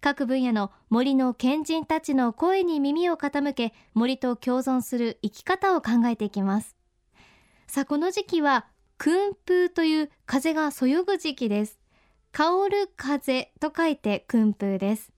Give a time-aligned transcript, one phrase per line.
[0.00, 6.76] 各分野の森の賢人たちの声に耳を傾け森と共存する生き方を考えていきます。
[7.66, 8.66] さあこの時期は
[8.96, 11.78] 訓風という風がそよぐ時期です。
[12.30, 15.12] 香る風と書いて訓風です。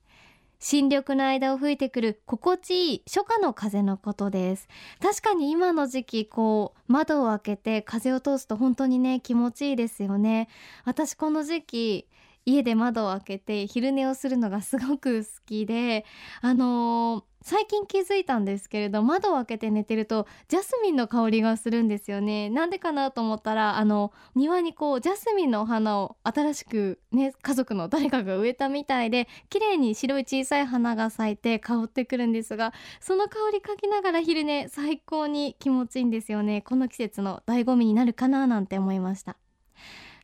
[0.62, 4.68] 新緑の間を吹いてくる心地いい初夏の風のことです。
[5.00, 10.48] 確かに今の時期こう窓を開けて風を通すと本当にね気持ちいいですよね。
[10.84, 12.08] 私この時期
[12.50, 16.04] 家で窓を開けて昼寝をするのがすごく好きで
[16.40, 22.50] あのー、最近気づいたんですけれど窓を開けて寝てるとジャスミンの香りがするんですよね。
[22.50, 36.62] なんでかなと思ったらあの庭にこうジャスミンのお花を新しくね家族の誰かが植えたみたいで綺麗に白い小さい花が咲いて香ってくるんですがその香り嗅ぎながら昼寝最高に気持ちいいんですよね。
[36.62, 39.36] この季節の醍醐味になるかななんて思いました。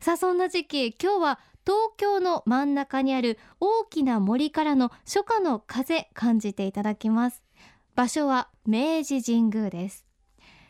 [0.01, 7.43] さあそんな時期今日は東京の真ん中にある大きな森からの初夏の風感じていただきます。
[7.93, 10.05] 場所は明治神宮です。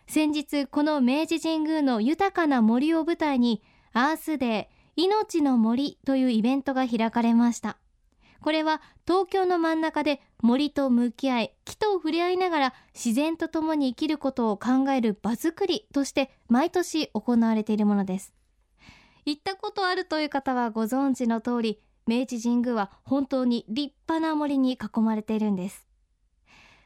[0.08, 3.62] 先日この明治神宮の豊かな森を舞台に
[3.94, 7.78] アースデー命の森というイベントが開かれました。
[8.42, 18.37] これは東京の真ん中で森と向き合い木と触れ合いながら自然と共に生きることを考える場作りとして毎年行われているものです。
[19.28, 25.86] 行ったことあるという方はご存知の通り明治神宮は本当に立派な森に囲まれているんです。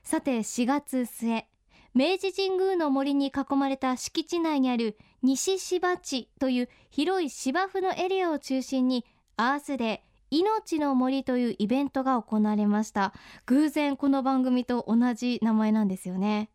[0.04, 1.46] さて4月末
[1.94, 9.06] 明治神宮の森に囲まれた敷地内にある西芝地という広い芝生のエリアを中心に
[9.38, 13.14] アースデー命の森というイベントが行われました。
[13.46, 16.50] 偶然この番組と同じ名前なんですよね。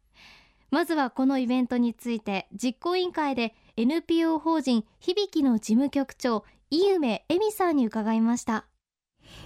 [0.73, 8.67] まずはこのイベントについて実行委員会で NPO 法人響の事務局長井梅恵美さんに伺いました。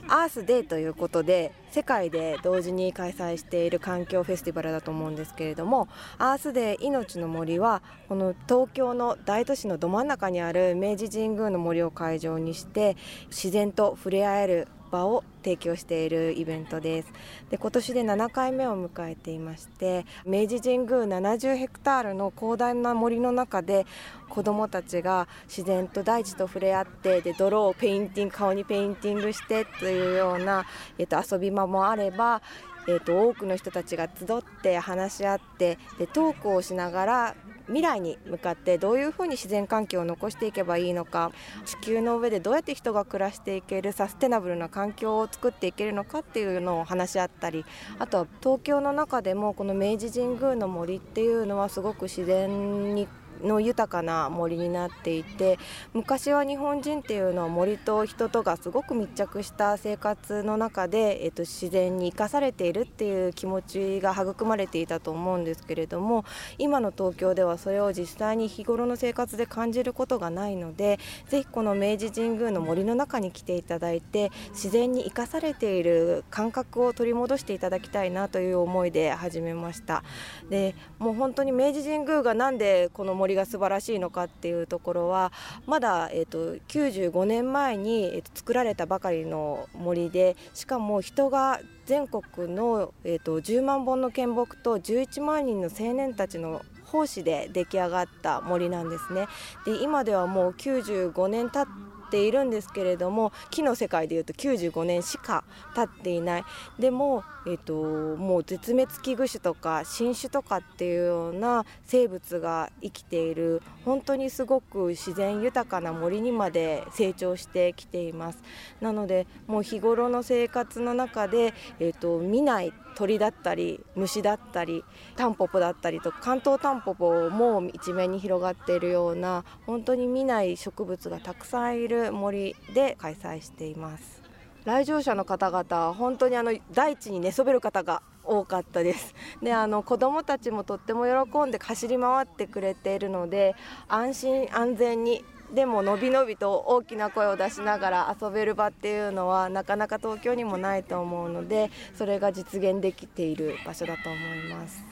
[0.09, 12.97] アースデーということで世界で同時に開催している環境フェスティバルだと思うんですけれどもアースデー命の森はこの東京の大都市のど真ん中にある明治神宮の森を会場にして
[13.31, 17.13] 自然と触れ合える場を提供しているイベントです。
[17.51, 23.87] で今年で7回目を迎えていまして明治神宮70ヘクタールの広大な森の中で
[24.29, 30.67] 子どもたちが自然と大地と触れ合ってで泥をペインティング顔にペインティングしてというような、
[30.99, 32.43] えっと、遊び場もあれば
[32.89, 37.35] えーと多くの人たちが集って話し合ってでトークをしながら
[37.67, 41.33] 未来に向かってどういうふうに自然環境を残していけばいいのか
[41.65, 47.65] 地球の上でどうやって人が暮らしていけるサステナブルな環境を作っていけるのかっていうのを話し合ったり
[47.99, 53.09] あとは東京の中でもこの明治神宮の森っていうのはすごく自然に
[53.43, 55.59] の豊かな森になっていて
[55.95, 66.25] 昔は日本人っていうのは森と人とがすごく密着した生活の中で、えっと、自然に生かされているっていう気持ちが育まれていたと思うんですけれども
[66.59, 70.99] 今の東京ではそれを実際に日頃の生活で感じることがないので
[71.29, 80.03] ぜひこの明治神宮の森の中に来ていただいて自然に生かされている感覚を取り戻していただきたいなという思いで始めました。
[80.49, 85.33] でもう本当に明治神宮がなんでこの森が素晴らしいのかっていうところは
[85.67, 99.27] まだ、えーと、95年前に、えーと、作られたばかりの森でしかも人が全国の、えーと、10万本の献木と11万人の青年たちの奉仕で出来上がった森なんですね。
[99.65, 106.45] で今ではもう95年経っているんですけれども木の世界でいうと95年しか経っていない。
[106.79, 107.73] でもえーと、
[108.17, 118.43] もう絶滅危惧種とか新種とかっていうような生物が生きている本当にすごく自然豊かな森にまで成長してきています。
[118.81, 124.85] なのでもう日頃の生活の中で、えーと、見ない鳥だったり虫だったり
[125.17, 134.21] タンポポだったりと関東タンポポも一面に広がっているような本当に見ない植物がたくさんいる森で開催しています。
[134.65, 143.55] 来場者の方々本当にあの大地に寝そべる方が多かったですであの子どもたちもとっても喜んで走り回ってくれているので
[143.89, 154.85] 安心安全にでものびのびと大きな声を出しながら遊べる場っていうのはなかなか東京にもないと思うのでそれが実現できている場所だと思います。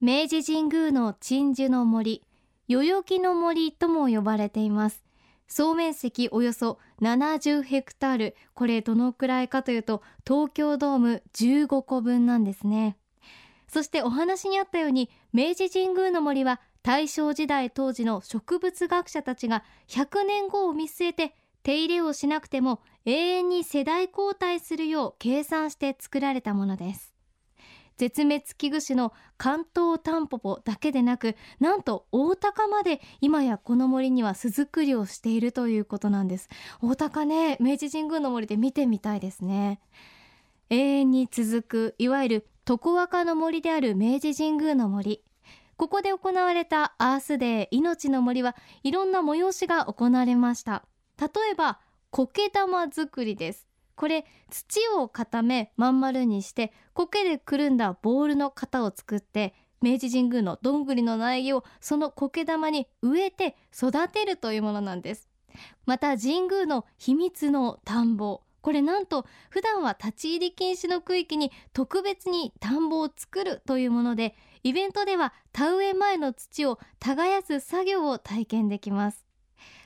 [0.00, 2.22] 明治神宮の鎮守の森
[2.68, 5.02] 代々木の森とも呼ばれています。
[5.48, 8.36] 総面積およそ70ヘクタール。
[8.54, 12.96] これどのくらいかというと東京ドーム15個分なんですね。
[13.68, 21.34] そしてお話にあったように明治神宮の森は大正時代当時の植物学者たちが100年後を見据えて
[21.64, 27.12] 手入れをしなくても永遠に世代交代するよう計算して作られたものです。
[27.96, 36.48] 絶滅危惧種の関東タンポポだけでなくなんとオオタカまで今やこの森には巣作りをしているということなんです。
[36.82, 39.80] オオタカね明治神宮の森で見てみたいですね。
[40.70, 45.25] 永遠に続くいわゆる常若の森である明治神宮の森。
[45.76, 50.84] ここで行われたアースデー命の森はいろんな催しが行われました。
[51.20, 51.80] 例えば
[52.10, 53.66] 苔玉作りです。
[53.94, 65.28] これ土を固めまん丸にして苔でくるんだボールの型を作って明治神宮のどんぐりの苗木をその苔玉に植えて育てるというものなんです。
[65.84, 68.42] また神宮の秘密の田んぼ。
[68.62, 79.26] これなんと普段は立ち入り禁止の区域に特別に田んぼを作るというものでイベントでは田植え前の土を耕す作業を体験できます。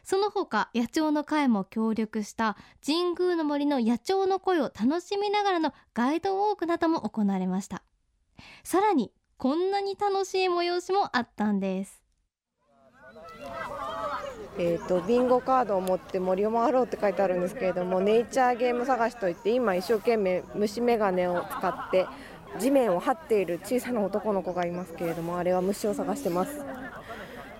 [0.03, 7.83] その他野鳥の会も協力した神宮の森の野鳥の声を楽しみながらのガイドウォークなども行われました。
[8.65, 12.03] さらにこんなに楽しい催しもあったんです。
[14.59, 22.07] えーと、ビンゴカードを持って森を回ろうって書いてあるんですけれどもネイチャーゲーム探しといって今一生懸命虫眼鏡を使って
[22.59, 26.65] 地面を張っている小さな男の子がいますけれどもあれは虫を探してます。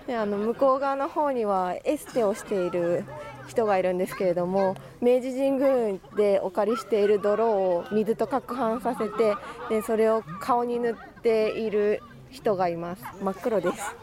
[0.07, 3.05] であの向こう側の方にはエステをしている
[3.47, 9.35] 人がいるんですけれども明治神宮でお借りしている泥を水と攪拌させて
[9.69, 13.03] でそれを顔に塗っている人がいます。
[13.21, 13.95] 真っ黒です。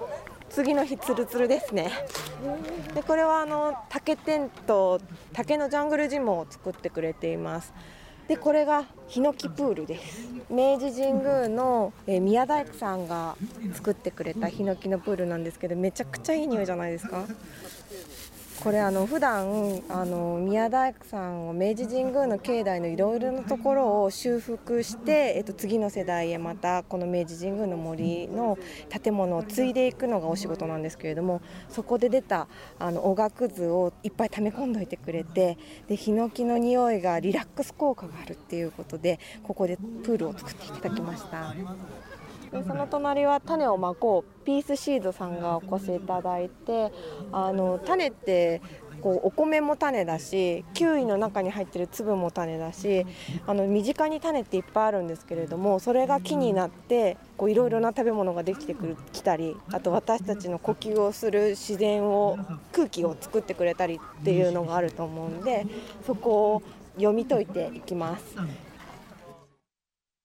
[0.50, 1.90] 次の日ツルツルですね。
[2.94, 5.00] でこれはあの竹テント
[5.32, 7.72] 竹のジャングルジムを作ってくれています。
[8.28, 10.28] でこれがヒノキプールです。
[10.50, 13.36] 明治神宮の、え宮大工さんが
[13.74, 17.26] 作ってくれたヒノキのプールなんですけどめちゃくちゃいい匂いじゃないですか？
[18.62, 28.58] これあの普段あの宮大工さんを明治神宮の境内のいろいろなところを修復して、えっと、次の世代へまたこの明治神宮の森の
[28.88, 32.48] 建物を継いでいくのがお仕事なんですけれどもそこで出た
[32.80, 35.56] あのおがくずをいっぱい溜め込んどいてくれて
[35.86, 41.54] でヒノキの匂いがリラックス効果があるっていうことでここでプールを作っていただきました。
[42.50, 46.92] でその隣は種をまこうピースシードさんがお越しいただいて
[47.32, 48.62] あの種って
[49.00, 53.06] こうお米も種だしキウイの中に入ってる粒も種だし
[53.46, 57.16] あの身近に種っていっぱいあるんですけれどもそれが木になって
[57.46, 62.38] いろいろな食べ物ができてくるきたりあと私たちの呼吸をする自然を
[62.72, 65.66] 空気を作ってくれたりっていうのがあると思うんで
[66.06, 66.62] そこを
[66.96, 68.36] 読み解いていきます。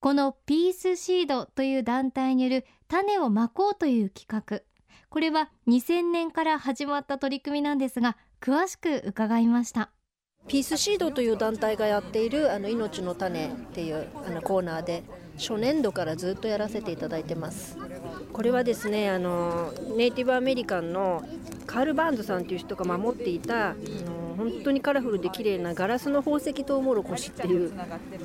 [0.04, 4.60] このピースシードという団体による種をまこうという企画。
[5.08, 9.92] これは2000年から始まった取り組みなんですが詳しく伺いました。
[10.50, 15.04] ピースシードという団体がやっているあの命の種っていうあのコーナーで
[15.38, 17.78] 初年度からずっとやらせていただいてます。
[18.34, 21.24] これはですねあのネイティブアメリカンの
[21.66, 27.74] カール・バーンズさんという人が守っていたあの本当にカラフルで綺麗なガラスの宝石トウモロコシっていう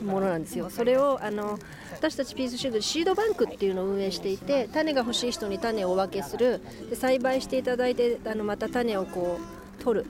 [0.04, 0.70] ものなんですよ。
[0.70, 1.58] それをあの
[1.92, 6.60] 私たちピースシードシードバンクっていうのを運営していて種が欲しい人に種をお分けする。
[6.90, 9.38] で栽培していただいてあのまた種をこ
[9.80, 10.06] う取る。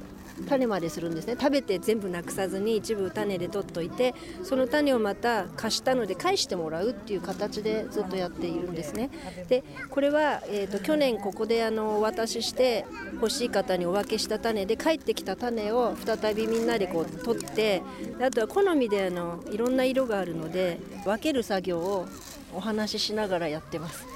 [0.47, 1.37] 種までするんですね。
[1.38, 9.11] 食べて全部なくさずに一部種で取っといてその種をまた貸したので返してもらうっていう形でずっとやっているんですね。
[9.49, 17.83] でこれは、えーと、去年ここであのお渡しして欲しい方にお分けした種で帰ってきた種を再びみんなでこう取って
[18.21, 22.07] あとは好みであのいろんな色があるので分ける作業を
[22.54, 24.07] お話ししながらやってます。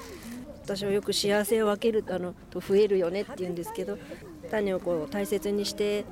[0.64, 3.98] 私はよく幸せを分けるあのと増えるよねって言うんですけど
[4.52, 6.04] 種をこう大切にして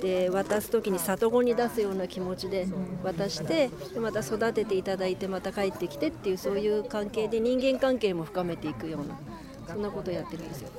[0.00, 2.68] で渡す時に里子に出すような気持ちで
[3.02, 9.18] 渡してでまた育てていただいてまた帰ってきてっていうそういう関係で人間関係も深めていくような
[9.68, 10.70] そんなことをやってるんですよ、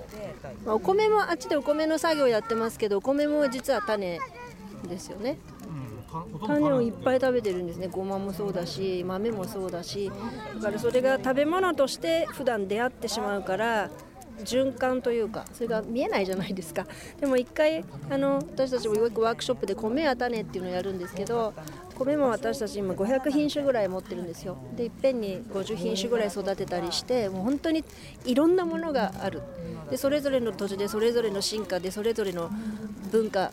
[0.66, 4.20] まあ、お米もあっちでお米の作業やってますけどお米も実は種
[4.88, 5.38] ですよね。
[6.48, 7.88] 種をいっぱい食べてるんですね。
[7.88, 10.12] ごまもそうだし豆もそうだし。
[10.56, 13.92] だからそれが食べ物として普段出会ってしまうから
[14.44, 16.86] 循環というかそれが見えないじゃないですか。
[17.20, 21.54] でも一回あの私たちもよくワークショップで米や種っていうのをやるんですけど
[21.96, 24.58] 米も私たち今500品種ぐらい持ってるんですよ。
[24.76, 27.84] でいっぺんに50品種ぐらい育てたりしてもう本当に
[28.26, 29.42] いろんなものがある。
[29.90, 32.50] でそれぞれの土地でそれぞれの進化でそれぞれの
[33.12, 33.52] 文化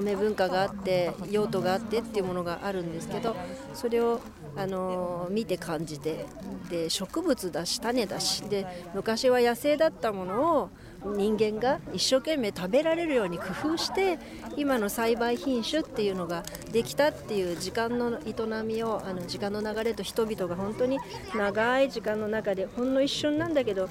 [0.00, 3.36] 米文化があって用途があってっていうものがあるんですけど
[3.74, 4.20] それを
[4.56, 6.26] あの見て感じて
[6.70, 10.70] で植物だし種だしで昔は野生だったものを
[11.04, 14.18] 人間が一生懸命食べられるように工夫して
[14.56, 20.98] 今の栽培品種っていうのができたっていう時間の営みをあの時間の流れと人々が本当に
[21.34, 23.88] 長い時間の中でほんの一瞬なんだけど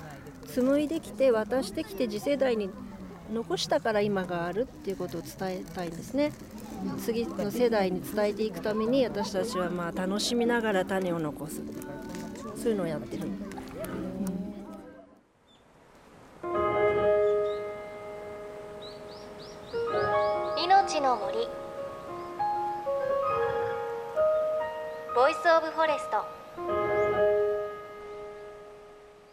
[0.47, 2.69] 紡いできて渡してきて次世代に
[3.31, 6.31] 残したから今があるっていうことを伝えたいんですね。
[6.99, 11.61] 次の世代に伝えていくために私たちはまあ楽しみながら種を残す。
[12.55, 13.23] そういうのをやってる。
[20.57, 21.47] 命の森。
[25.15, 26.41] Voice of Forest。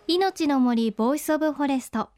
[0.07, 2.08] 命の森 Voice of Forest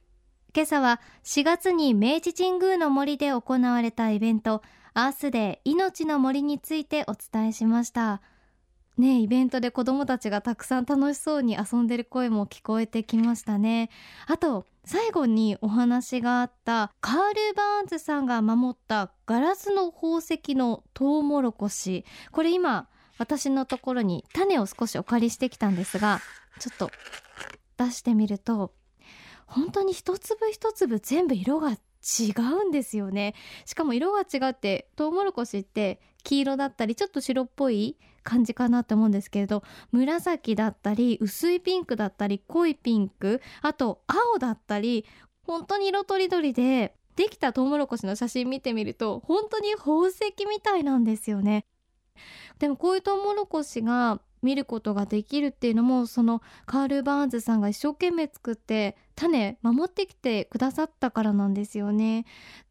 [0.52, 4.62] 今朝は4月に明治神宮の森で行われたイベント
[4.94, 8.20] アースデー命の森についてお伝えしました。
[8.98, 13.90] ねイベントで子どもたちがたくさん楽しそうに遊んでる声も聞こえてきましたね。
[14.26, 22.04] あと最後にお話があったカール・バーンズさんが守ったガラスの宝石のトウモロコシ。
[22.32, 22.88] これ今
[23.18, 26.20] 私のところに種を少しお借りしてきたんですが
[26.58, 26.90] ちょっと
[27.76, 28.72] 出してみると
[29.50, 33.34] 本当に一粒一粒全部色が違うんですよね。
[33.66, 45.04] しかも色が違ってトウモロコシって黄色だったりちょっと白っぽい感じかなって思うんですけれど紫だったり薄いピンクだったり濃いピンクあと青だったり
[45.42, 51.66] 本当に色とりどりでできたトウモロコシの写真見てみると本当に宝石みたいなんですよね。
[52.58, 62.24] でもこういうトウモロコシが見ることができるっていうのもそのカール・バーンズさんが一生懸命作って種守ってきてくださったからなんですよね。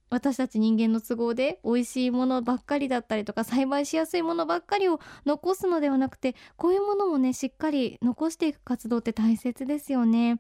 [0.10, 10.40] 私たち人間の都合で美味しいものばっかりだったりとか栽培しやすいものばっかりを残すのではなくてこういうものもねしっかり残していく活動って大切ですよね。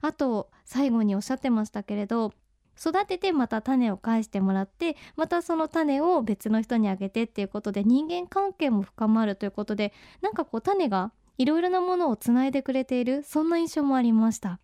[0.00, 2.32] あと最後におっしゃってましたけれど
[2.78, 9.92] 育ててまた種を返してもらってまたその種を別の人にあげてっていうことで人間関係も深まるということで
[10.22, 14.60] なんかこう種がいろいろなものをつないでくれているそんな印象もありました。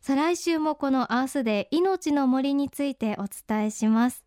[0.00, 4.24] 再来週もこのアースで命の森についてお伝えします。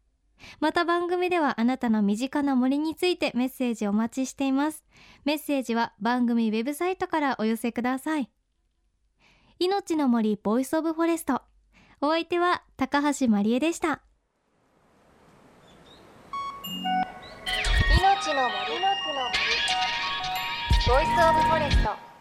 [0.60, 4.84] また番組ではあなたの身近な森についてメッセージお待ちしています。
[5.26, 8.30] メッセージは番組ウェブサイトからお寄せください。
[9.58, 11.42] 命の森 Voice of Forest。
[12.06, 14.02] お相手は高橋まりえでした。
[17.98, 18.82] 命の森。
[18.82, 19.40] の森。
[20.86, 22.13] Voice of Forest。